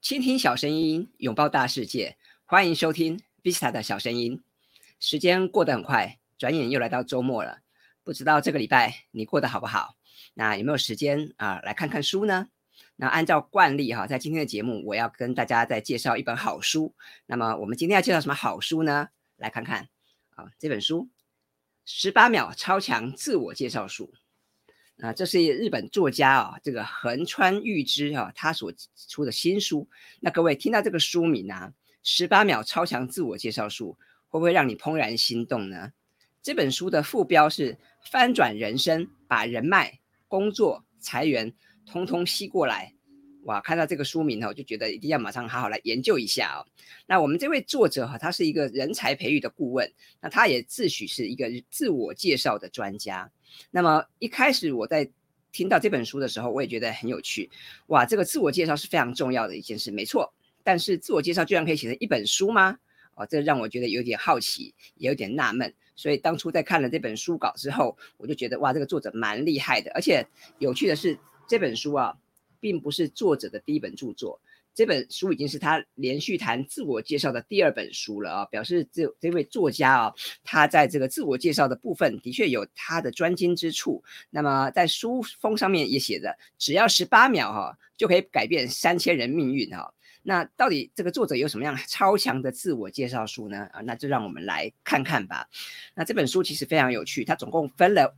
[0.00, 2.16] 倾听小声音，拥抱大世界。
[2.46, 4.42] 欢迎收听 Vista 的小声音。
[4.98, 7.58] 时间过得很快，转眼又来到周末了。
[8.02, 9.96] 不知道这个礼拜你过得好不好？
[10.32, 12.48] 那有没有时间啊、来看看书呢？
[12.96, 16.94] 那按照惯例哈，在今天的节目，我要跟大家再介绍一本好书。
[17.26, 19.10] 那么我们今天要介绍什么好书呢？
[19.36, 19.90] 来看看
[20.34, 21.04] 啊，这本书
[21.84, 24.14] 《十八秒超强自我介绍术》。
[25.02, 28.72] 啊，这是日本作家啊，这个横川裕之啊，他所
[29.08, 29.88] 出的新书。
[30.20, 33.96] 那各位听到这个书名啊，《十八秒超强自我介绍术》，
[34.28, 35.92] 会不会让你怦然心动呢？
[36.42, 37.78] 这本书的副标是
[38.10, 41.54] “翻转人生，把人脉、工作、财源
[41.86, 42.94] 通通吸过来”。
[43.44, 46.66] 哇，看到这个书名哦，就觉得一定要马上好好来研究一下哦。
[47.06, 49.90] 那我们这位作者哈，他是一个人才培育的顾问，
[50.20, 53.30] 那他也自诩是一个自我介绍的专家。
[53.70, 55.10] 那么一开始我在
[55.52, 57.50] 听到这本书的时候，我也觉得很有趣。
[57.86, 60.32] 哇，这个自我介绍是非常重要的一件事，没错。
[60.62, 62.78] 但是自我介绍居然可以写成一本书吗？
[63.14, 65.74] 哦，这让我觉得有点好奇，也有点纳闷。
[65.96, 69.90] 所以当初在看了这本书稿之后，我就觉得哇，这个作者蛮厉害的。
[69.92, 70.26] 而且
[70.58, 72.16] 有趣的是，这本书啊，
[72.60, 74.40] 并不是作者的第一本著作。
[74.72, 84.02] 这本书已经是他连续谈自我介绍的第二本书了啊，表示这这位作家啊，他在这个自我介绍的部分的确有他的专精之处。
[84.30, 89.92] 那么在书封上面也写着，只要十八秒哈，就可以改变三千人命运哈。
[90.22, 93.66] 那到底这个作者有什么样超强的自我介绍书呢？
[93.72, 95.48] 啊，那就让我们来看看吧。
[95.96, 98.16] 那这本书其实非常有趣，它总共分了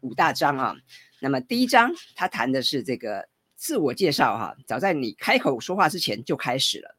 [0.00, 0.76] 五大章啊。
[1.20, 3.28] 那么第一章，他谈的是这个。
[3.64, 6.98] 自我介绍哈，早在你开口说话之前就开始了。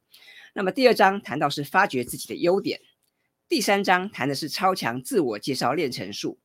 [0.51, 2.81] 那么第二章谈到是发掘自己的优点，
[3.47, 6.39] 第三章谈的是超强自我介绍练成术，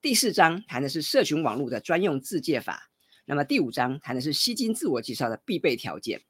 [0.00, 2.90] 第四章谈的是社群网络的专用自介法。
[3.26, 6.22] 那么第五章谈的是吸睛自我介绍的必备条件。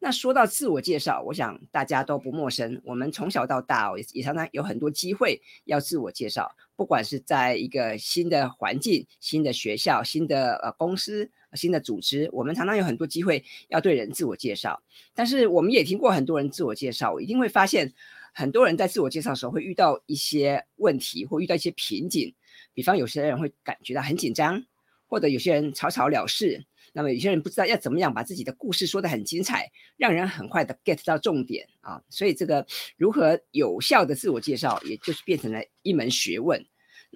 [0.00, 2.82] 那说到自我介绍，我想大家都不陌生。
[2.84, 14.82] 我们从小到大，也也常常有很多机会要自我介绍，不管是在一个新的环境、新的学校、新的呃公司、新的组织，我们常常有很多机会要对人自我介绍。
[15.14, 17.92] 但是我们也听过很多人自我介绍，我一定会发现
[18.34, 22.34] 很多人在自我介绍的时候会遇到一些问题，或遇到一些瓶颈。
[22.74, 24.64] 比方有些人会感觉到很紧张，
[25.08, 26.66] 或者有些人草草了事。
[26.92, 32.66] 那么有些人不知道要怎么样把自己的故事说得很精彩，让人很快的 get 到重点啊，所以这个
[32.96, 36.64] 如何有效的自我介绍，也就是变成了一门学问。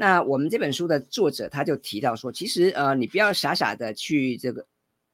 [0.01, 4.67] 那我们这本书的作者他就提到说，其实呃，你不要傻傻的去这个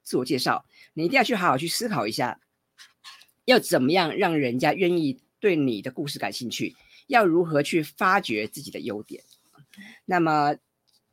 [0.04, 0.64] 自我介绍，
[0.94, 2.38] 你一定要去好好去思考一下，
[3.46, 6.76] 要怎么样让人家愿意对你的故事感兴趣，
[7.08, 9.24] 要如何去发掘自己的优点。
[10.04, 10.54] 那么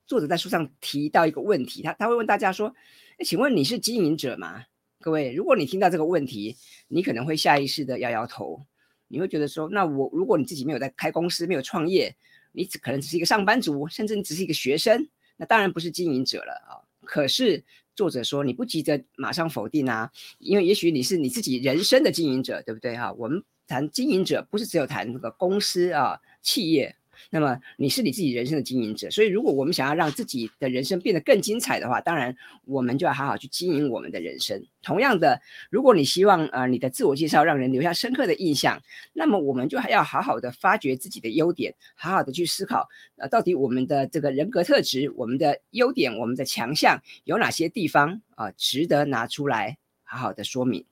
[0.05, 2.75] 作者在书上提到一个问题，他他会问大家说。
[3.23, 4.65] 请问你是经营者吗？
[4.99, 6.57] 各位，如果你听到这个问题，
[6.87, 8.65] 你可能会下意识的摇摇头，
[9.07, 12.15] 你会觉得说，那我如果你自己没有在开公司，没有创业，
[12.53, 16.79] 你只可能只是一个上班族，甚至你只是一个学生，那当然不是经营者了啊。
[17.05, 17.61] 可是
[17.95, 20.09] 作者说，你不急着马上否定啊，
[20.39, 23.11] 因为也许你是你自己人生的经营者，对不对哈？
[23.13, 26.95] 我们谈经营者，不是只有谈那个公司啊，企业。
[27.29, 32.35] 那么你是你自己人生的经营者，所以如果我们想要让自己的人生变得更精彩的话，当然
[32.65, 34.65] 我们就要好好去经营我们的人生。
[34.81, 38.81] 同样的，如果你希望呃你的自我介绍让人留下深刻的印象，
[39.13, 50.85] 那么我们就还要好好的发掘自己的优点，好好的去思考呃到底我们的这个人格特质、我们的优点、我们的强项有哪些地方啊，值得拿出来好好的说明。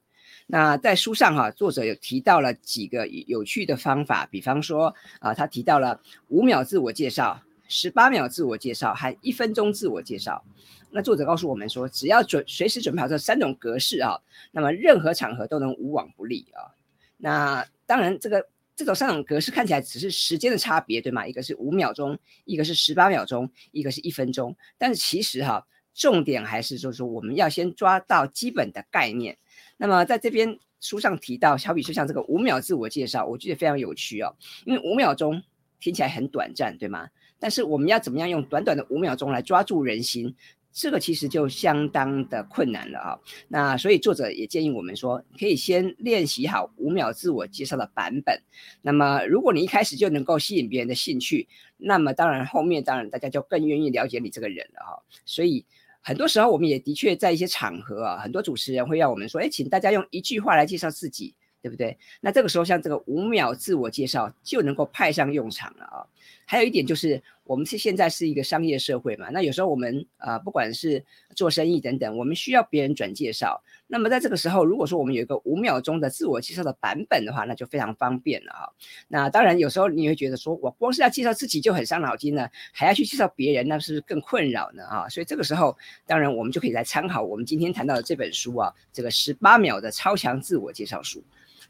[0.48, 10.44] 那在书上哈、作者有提到了几个有趣的方法，比方说啊，他提到了五秒自我介绍、十八秒自我介绍，还一分钟自我介绍。
[10.90, 14.20] 那作者告诉我们说，只要准随时准备好这三种格式啊，
[14.52, 16.76] 那么任何场合都能无往不利啊。
[17.16, 21.26] 那当然，这个这种三种格式看起来只是时间的差别，对吗？
[21.26, 24.54] 一个是五秒钟，一个是十八秒钟，一个是一分钟。
[24.78, 29.38] 但是其实哈、重点还是就是说，我们要先抓到基本的概念。
[29.82, 34.32] 那么在这边书上提到，好比说像这个五秒自我介绍，我觉得非常有趣哦，
[34.64, 35.42] 因为五秒钟
[35.80, 37.10] 听起来很短暂，对吗？
[37.40, 40.36] 但是我们要怎么样用短短的五秒钟来抓住人心，
[40.72, 43.20] 这个其实就相当的困难了啊。
[43.48, 48.40] 那所以作者也建议我们说，可以先练习好五秒自我介绍的版本。
[48.84, 55.02] 那么如果你一开始就能够吸引别人的兴趣，那么当然后面当然大家就更愿意了解你这个人了哈。
[55.26, 55.66] 所以。
[56.02, 66.06] 很多时候，我们也的确在一些场合啊，很多主持人会要我们说：“哎，请大家用一句话来介绍自己，对不对？”那这个时候，像这个五秒自我介绍就能够派上用场了啊。
[66.46, 71.04] 还有一点就是，我们是现在是一个商业社会嘛，那有时候我们、呃，不管是
[71.36, 73.64] 做生意等等，我们需要别人转介绍。
[73.88, 78.70] 那么在这个时候，如果说我们有一个五秒钟的自我介绍的版本的话，那就非常方便了啊。
[79.08, 85.10] 那当然有时候你会觉得说，我光是要介绍自己就很伤脑筋了，还要去介绍别人，那是不是更困扰呢啊？
[85.10, 91.24] 所以这个时候，当然我们就可以来参考我们今天谈到的这本书啊，这个十八秒的超强自我介绍书。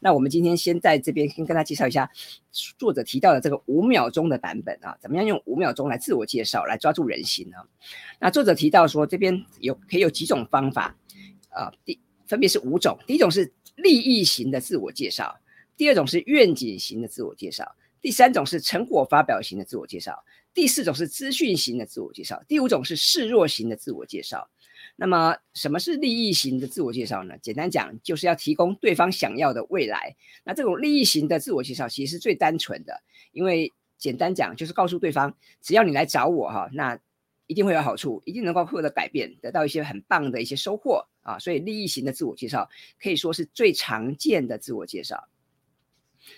[0.04, 2.10] 那我们今天先在这边先跟大家介绍一下
[2.76, 7.56] 作者提到的这个五秒钟的版本啊，怎么样用五秒钟来自我介绍，来抓住人心呢？
[8.18, 10.96] 那作者提到说，这边有可以有几种方法
[11.50, 15.38] 啊，第分别是五种，第一种是利益型的自我介绍，
[15.76, 24.48] 第二种是愿景型的自我介绍，第三种是成果发表型的自我介绍，第四种是资讯型的自我介绍，第五种是示弱型的自我介绍。
[24.96, 27.34] 那么，什么是利益型的自我介绍呢？
[27.38, 30.14] 简单讲，就是要提供对方想要的未来。
[30.44, 33.02] 那这种利益型的自我介绍其实是最单纯的，
[33.32, 36.98] 因为简单讲就是告诉对方，只要你来找我哈，那
[37.48, 41.38] 一定会有好处，一定能够获得改变，得到一些很棒的一些收获啊。
[41.38, 42.68] 所以，利益型的自我介绍
[43.00, 45.28] 可以说是最常见的自我介绍。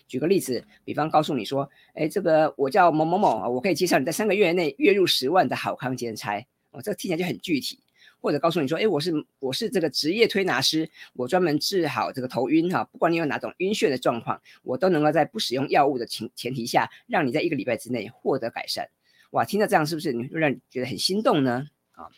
[0.09, 7.79] 举个例子，比方告诉你说，哎，这个我叫某某某啊，我可以介绍你在三个月内月入十万的好康兼差哦，这个听起来就很具体。
[8.25, 18.89] 或者告诉你说，哎，我是我是这个职业推拿师，我专门治好这个头晕哈，不管你有哪种晕眩的状况，我都能够在不使用药物的前前提下，让你在一个礼拜之内获得改善。
[19.33, 21.69] 哇，听到这样是不是你会让你觉得很心动呢？
[21.91, 22.09] 啊，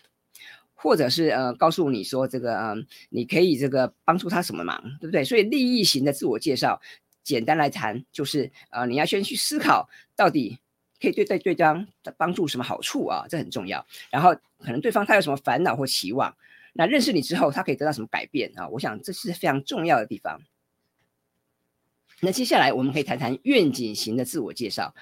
[0.75, 5.25] 或者是呃，告诉你说这个嗯、你可以这个帮助他什么忙，对不对？
[5.25, 6.81] 所以利益型的自我介绍，
[7.25, 10.61] 简单来谈就是呃，你要先去思考到底。
[10.99, 11.87] 可以对对对方
[12.17, 13.26] 帮助什么好处啊？
[13.29, 13.87] 这很重要。
[14.11, 16.37] 然后可能对方他有什么烦恼或期望，
[16.73, 18.69] 那认识你之后，他可以得到什么改变啊？
[18.69, 20.41] 我想这是非常重要的地方。
[22.20, 24.94] 那接下来我们可以谈谈愿景型的自我介绍。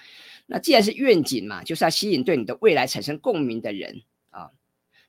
[0.45, 4.51] 那既然是愿景嘛，就是要吸引对你的未来产生共鸣的人啊。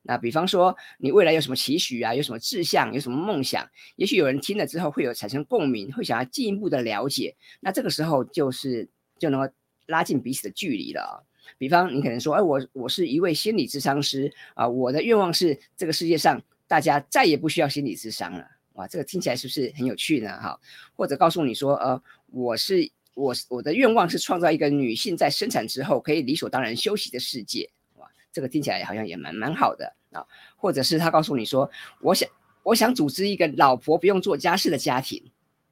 [0.02, 2.14] 那比方说你未来有什么期许啊？
[2.14, 2.94] 有什么志向？
[2.94, 3.69] 有什么梦想？
[3.96, 7.37] 也许有人听了之后会有产生共鸣，会想要进一步的了解。
[7.60, 8.88] 那这个时候就是
[9.19, 9.52] 就能够。
[9.88, 11.14] 拉近彼此的距离了啊，
[11.58, 20.31] 比方你可能说，哎，我我是一位心理咨商师啊，我的愿望是这个世界上大家再也不需要心理咨商了，哇，这个听起来是不是很有趣呢？
[20.40, 20.58] 哈，
[20.94, 22.02] 或者告诉你说，呃，
[22.32, 30.25] 我是我我的愿望是创造一个女性在生产之后可以理所当然休息的世界，哇，这个听起来好像也蛮蛮好的啊，
[30.56, 31.70] 或者是他告诉你说，
[32.00, 32.28] 我想
[32.62, 35.22] 我想组织一个老婆不用做家事的家庭。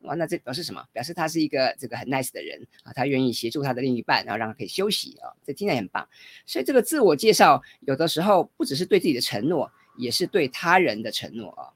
[0.05, 0.83] 哇，那这表示什么？
[0.93, 6.09] 表示他是一个这个很 nice 的人啊，他愿意协助他的另一半，然后让他可以休息啊，这听起来很棒。
[6.47, 11.73] 所以这个自我介绍有的时候不只是对自己的承诺，也是对他人的承诺啊。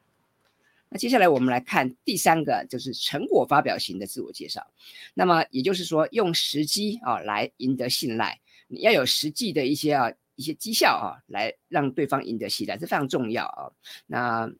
[0.90, 4.66] 那接下来我们来看第三个，就是成果发表型的自我介绍。
[5.12, 13.68] 那么也就是说，用时机啊来赢得信赖，你要有实际的一些啊一些绩效啊，来让对方赢得信赖，这非常重要啊。
[14.06, 14.50] 那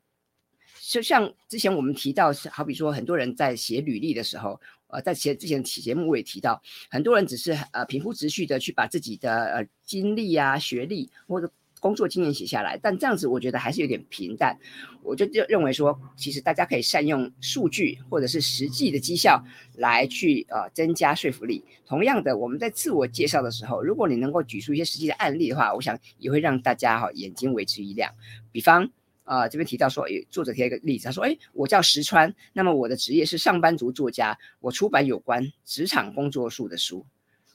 [0.80, 6.60] 就像之前我们提到，是好比说，很多人在写履历的时候，呃，在前之前节目我也提到，
[6.90, 14.58] 很多人只是呃平铺直叙的去把自己的呃经历啊、学历或者工作经验写下来，但这样子我觉得还是有点平淡。
[15.02, 19.42] 我就就认为说，其实大家可以善用数据或者是实际的绩效
[19.74, 21.64] 来去呃增加说服力。
[21.86, 28.12] 同样的，我们在自我介绍的时候，如果你能够举出一些实际的案例的话，我想也会让大家哈眼睛为之一亮。
[28.50, 28.90] 比方。
[29.28, 37.04] 啊、这边提到说，诶，作者提了一个例子，他说，诶，我叫石川，那么我的职业是上班族作家，我出版有关职场工作术的书，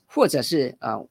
[0.06, 1.04] 或者是呃，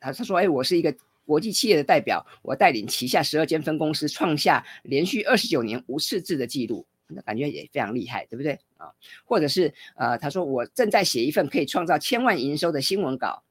[0.00, 0.92] 他他说，诶，我是一个
[1.24, 8.90] 国际企业的代表，我带领旗下十二间分公司创下连续二十九年无赤字的记录，那感觉也非常厉害，对不对啊？
[9.24, 13.44] 或者是呃，他说我正在写一份可以创造千万营收的新闻稿，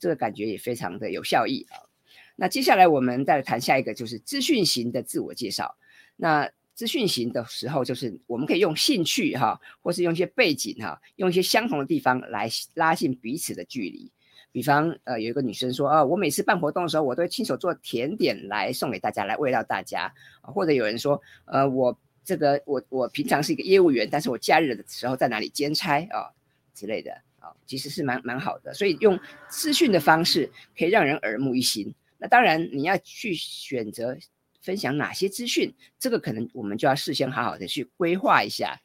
[0.00, 1.86] 这个感觉也非常的有效益啊。
[2.34, 5.76] 那接下来我们再来谈下一个，就是资讯型的自我介绍。
[6.16, 14.10] 那资讯型的时候，就是我们可以用兴趣哈，或是用一些背景哈，用一些相同的地方来拉近彼此的距离。
[14.50, 20.12] 比方，呃，有一个女生说啊，我每次办活动的时候，我都会亲手做甜点来送给大家，来慰劳大家。
[20.40, 26.32] 或者有人说，呃，我这个我我平常是一个业务员，但是我假日的时候在哪里兼差啊
[26.74, 28.72] 之类的啊，其实是蛮蛮好的。
[28.74, 31.94] 所以用资讯的方式可以让人耳目一新。
[32.18, 34.16] 那当然你要去选择。
[34.62, 35.74] 分享哪些资讯？
[35.98, 38.80] 这个可能我们就要事先好好的去规划一下。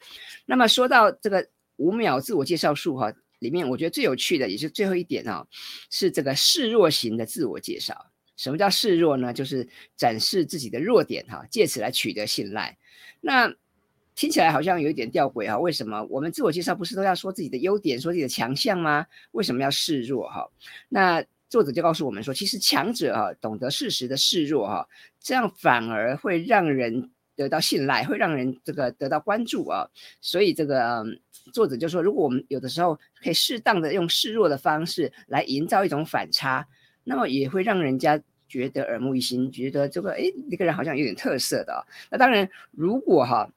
[0.46, 5.48] 那么说到这个五秒自我介绍术哈，里面我觉得最有趣的也是最后一点啊，
[5.90, 8.12] 是这个示弱型的自我介绍。
[8.36, 9.34] 什么叫示弱呢？
[9.34, 12.78] 就是展示自己的弱点哈，借此来取得信赖。
[13.22, 13.52] 那
[14.14, 19.06] 听起来好像有一点吊诡哈，为什么我们自我介绍不是都要说自己的优点，说自己的强项吗？
[19.32, 20.48] 为什么要示弱哈？
[20.90, 24.88] 那作者就告诉我们说，其实强者啊，懂得适时的示弱哈，
[25.20, 29.88] 这样反而会让人得到信赖，会让人这个得到关注啊。
[30.20, 31.06] 所以这个
[31.54, 36.68] 作者就说，如果我们有的时候可以适当的用示弱的方式来营造一种反差，
[37.04, 41.86] 那么也会让人家觉得耳目一新，觉得这个哎，那个人好像有点特色的。
[42.12, 43.50] 那当然，如果哈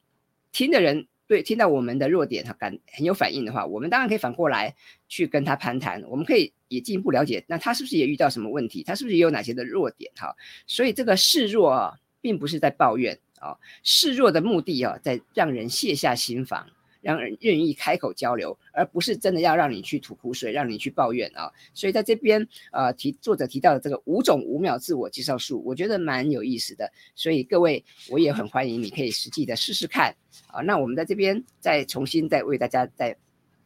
[0.52, 1.06] 听的人。
[1.30, 4.74] 对，听到我们的弱点，他感很有反应的话，我们当然可以反过来
[5.08, 6.02] 去跟他攀谈。
[6.08, 8.82] 我们可以也进一步了解，那他是不是也遇到什么问题？
[8.82, 10.10] 他是不是也有哪些的弱点？
[10.16, 10.34] 哈，
[10.66, 16.66] 所以这个示弱啊，并不是在抱怨啊，示弱的目的啊，在让人卸下心防。
[17.00, 21.50] 让人愿意开口交流，而不是真的要让你去吐苦水，让你去抱怨啊。
[21.74, 26.90] 所以在这边，呃，提作者提到的这个五种五秒自我介绍术，我觉得蛮有意思的。
[27.14, 30.14] 所以各位，我也很欢迎你可以实际的试试看
[30.48, 30.60] 啊。
[30.60, 33.16] 那我们在这边再重新再为大家再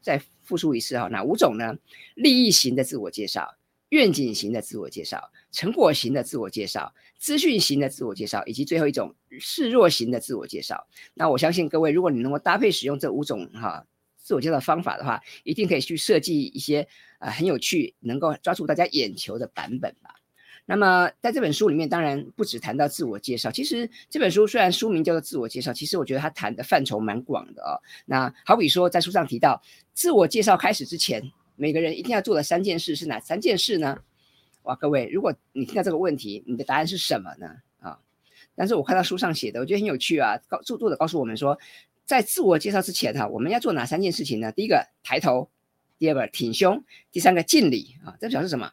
[0.00, 1.76] 再复述一次哈，哪五种呢？
[2.14, 3.54] 利益型的自我介绍。
[3.94, 10.88] 愿景型的自我介绍，成果型的自我介绍，资讯型的自我介绍，以及最后一种示弱型的自我介绍。
[11.14, 13.86] 那我相信各位，如果你能够搭配使用这五种哈
[14.16, 16.80] 自我介绍方法的话，一定可以去设计一些
[17.20, 20.16] 啊、呃、很有趣，能够抓住大家眼球的版本吧。
[20.66, 27.78] 那么在这本书里面，当然不只谈到自我介绍，其实这本书虽然书名叫做自我介绍，其实我觉得它谈的范畴蛮广的哦。
[28.06, 31.30] 那好比说，在书上提到，自我介绍开始之前。
[31.56, 33.98] 每个人一定要做的三件事是哪三件事呢？
[34.62, 37.54] 哇，各位，如果你听到这个问题，你的答案是什么呢？
[37.80, 37.98] 啊，
[38.54, 40.38] 但是我看到书上写的，我觉得很有趣啊。
[40.48, 41.58] 告作者告诉我们说，
[42.06, 44.50] 在自我介绍之前哈，我们要做哪三件事情呢？
[44.52, 45.50] 第一个抬头，
[45.98, 46.82] 第二个挺胸，
[47.12, 48.16] 第三个敬礼啊。
[48.18, 48.72] 这表示什么？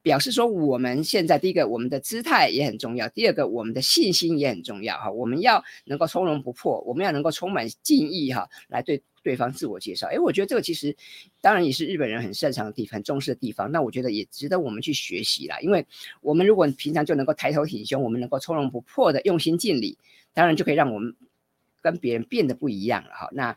[0.00, 5.10] 表示说我们现在第一个，我们的姿态也很重要；第二个，我们的信心也很重要哈。
[5.10, 9.02] 我们要能够从容不迫，我们要能够充满敬意哈，来对。
[9.26, 10.94] 对方自我介绍，哎，我觉得这个其实
[11.40, 13.72] 当然也是日本人很擅长的地方，很重视的地方。
[13.72, 15.84] 那我觉得也值得我们去学习啦，因为
[16.20, 19.98] 我们如果平常就能够抬头挺胸，我们能够从容不迫的用心尽力，
[20.32, 21.16] 当然就可以让我们
[21.82, 23.28] 跟别人变得不一样了哈。
[23.32, 23.56] 那。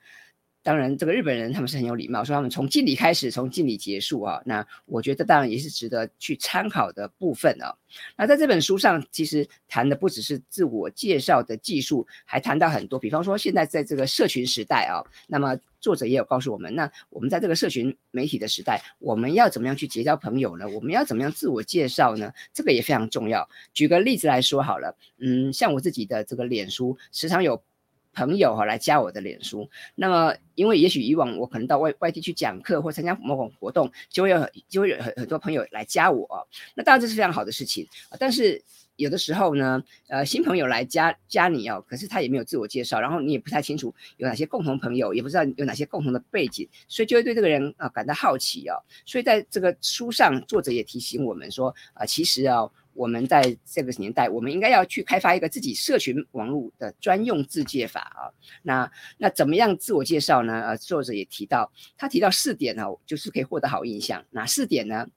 [0.69, 4.39] 当然，这个日本人他们是很有礼貌，说他们从敬礼开始，从敬礼结束啊。
[4.45, 7.75] 那我觉得当然也是值得去参考的部分啊。
[8.15, 20.69] 那在这本书上，其实谈的不只是自我介绍的技术，还谈到很多，比方说现在在这个社群时代啊，那么作者也有告诉我们，那我们在这个社群媒体的时代，我们要怎么样去结交朋友呢？
[20.69, 22.31] 我们要怎么样自我介绍呢？
[22.53, 23.49] 这个也非常重要。
[23.73, 27.59] 举个例子来说好了，嗯，像我自己的这个脸书，时常有。
[28.13, 37.87] 朋友哈来加我的脸书，那么因为也许以往我可能到外外地去讲课或参加某种活动，就会有就会有很很多朋友来加我，那当然这是非常好的事情，
[38.19, 38.61] 但是
[38.95, 48.75] 有的时候呢，呃新朋友来加加你哦，可是他也没有自我介绍，然后你也不太清楚有哪些共同朋友，也不知道有哪些共同的背景，所以就会对这个人啊感到好奇哦，
[49.05, 52.69] 所以在这个书上作者也提醒我们说啊，其实啊。
[52.99, 58.27] 我们在这个年代，我们应该要去开发一个自己社群网络的专用自介法啊。
[58.61, 60.61] 那那怎么样自我介绍呢？
[60.61, 64.25] 呃，作者也提到，他提到四点呢，就是可以获得好印象。
[64.31, 65.07] 哪四点呢？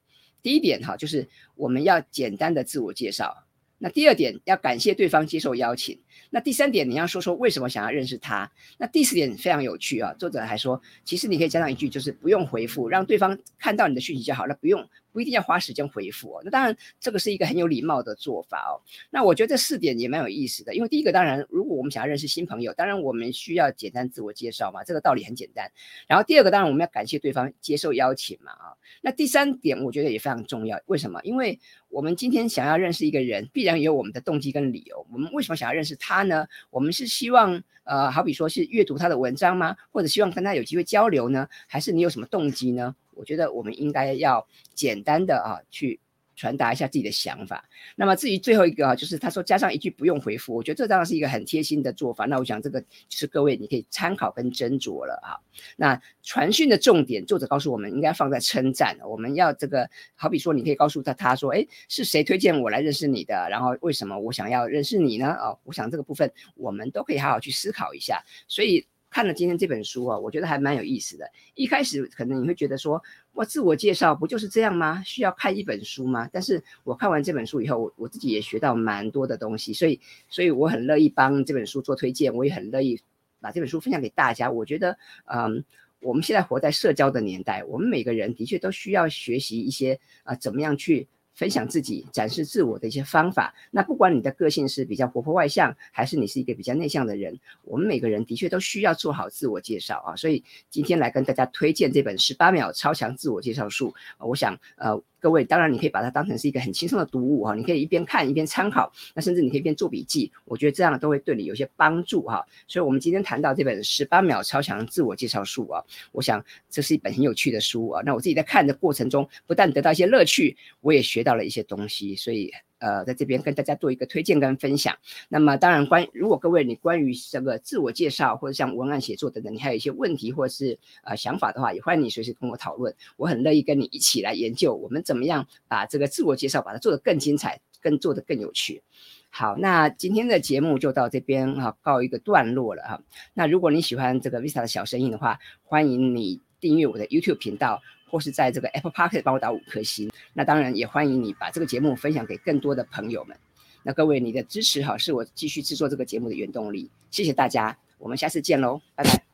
[0.42, 3.48] 第一点哈，就是我们要简单的自我介绍。
[3.78, 5.98] 那第二点要感谢对方接受邀请。
[6.30, 8.50] 那第三点你要说说为什么想要认识他。
[8.78, 14.88] 那第四点非常有趣啊，作者还说，其实你可以加上一句，就是不用回复，让对方看到你的讯息就好了，不用。
[15.12, 18.80] 不一定要花时间回复哦，那当然这个是一个很有礼貌的做法哦。
[19.10, 25.70] 那我觉得这四点也蛮有意思的，因为第一个当然，如果我们想要认识新朋友，当然我们需要简单自我介绍嘛，这个道理很简单。
[26.06, 28.72] 然后第二个当然我们要感谢对方接受邀请嘛啊。
[29.02, 31.20] 那第三点我觉得也非常重要，为什么？
[31.24, 35.06] 因为我们今天想要认识一个人，必然有我们的动机跟理由。
[35.12, 36.44] 我们为什么想要认识他呢？
[36.70, 39.76] 我们是希望呃，好比说是阅读他的文章吗？
[39.92, 41.48] 或者希望跟他有机会交流呢？
[41.68, 42.94] 还是你有什么动机呢？
[43.14, 46.00] 我觉得我们应该要简单的啊去
[46.36, 47.64] 传达一下自己的想法。
[47.96, 52.24] 那么至于最后一个啊，就是他说加上一句不用回复，我觉得这当然是一个很贴心的做法。
[52.26, 55.36] 那我想这个就是各位你可以参考跟斟酌了啊。
[55.76, 58.96] 那传讯的重点，作者告诉我们应该放在称赞。
[59.04, 63.48] 我们要这个好比说，你可以告诉他，他说，哎，是谁推荐我来认识你的？
[63.50, 65.32] 然后为什么我想要认识你呢？
[65.40, 68.22] 哦，我想这个部分我们都可以好好去思考一下。
[68.48, 68.86] 所以。
[69.12, 71.30] 看了今天这本书啊，我觉得还蛮有意思的。
[71.54, 73.00] 一开始可能你会觉得说，
[73.34, 75.02] 哇，自我介绍不就是这样吗？
[75.04, 76.26] 需要看一本书吗？
[76.32, 82.98] 但是我看完这本书以后，我我自己也学到蛮多的东西，所以所以我很乐意帮这本书做推荐，我也很乐意
[83.38, 84.50] 把这本书分享给大家。
[84.50, 85.62] 我觉得，嗯，
[86.00, 91.06] 我们现在活在社交的年代，我们每个人的确都需要学习一些啊，怎么样去。
[91.34, 93.54] 分享自己、展示自我的一些方法。
[93.70, 100.16] 那不管你的个性是比较活泼外向，还是你是一个比较内向的人，我们每个人的确都需要做好自我介绍啊。
[100.16, 103.94] 所以今天来跟大家推荐这本《十八秒超强自我介绍术》。
[104.26, 112.44] 我想，呃，各位，当然你可以把它当成是一个很轻松的读物哈，你可以一边看一边参考，那甚至你可以一边做笔记，我觉得这样都会对你有些帮助哈。
[112.66, 118.02] 所以，我们今天谈到这本《十八秒超强自我介绍术》啊，我想这是一本很有趣的书啊。
[118.04, 122.52] 那我自己在看的过程中，不但得到一些乐趣，我也学到了一些东西，所以。
[122.82, 124.98] 呃，在这边跟大家做一个推荐跟分享。
[125.28, 132.92] 那么，当然关如果各位你关于这个自我介绍或者像文案写作等等，你还有一些问题或者是呃想法的话，也欢迎你随时跟我讨论。
[133.16, 138.82] 我很乐意跟你一起来研究，我们怎么样把这个自我介绍把它做得更精彩，更做得更有趣。
[139.30, 143.00] 好，那今天的节目就到这边哈，告一个段落了哈。
[143.32, 147.80] 那如果你喜欢这个 Visa 的小声音的话，欢迎你订阅我的 YouTube 频道。
[148.12, 153.34] 或是在这个 Apple Pocket 帮我打五颗星，那当然也欢迎你把这个节目分享给更多的朋友们。
[153.82, 156.90] 那各位，你的支持哈是我继续制作这个节目的原动力。
[157.10, 159.31] 谢谢大家，我们下次见喽，拜拜。